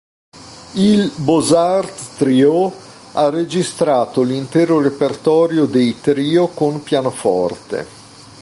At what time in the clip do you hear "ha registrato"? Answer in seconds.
3.13-4.23